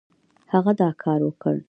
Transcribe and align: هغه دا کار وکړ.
هغه 0.53 0.71
دا 0.81 0.89
کار 1.03 1.19
وکړ. 1.23 1.55